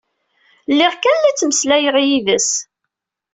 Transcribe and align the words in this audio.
Lliɣ 0.71 0.93
kan 1.03 1.17
la 1.19 1.31
ttmeslayeɣ 1.33 1.95
yid-s. 2.07 2.49